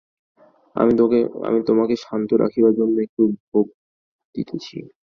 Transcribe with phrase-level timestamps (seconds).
[0.75, 3.65] আমি তোমাকে শান্ত রাখিবার জন্য একটু ভোগ
[4.35, 4.77] দিতেছি।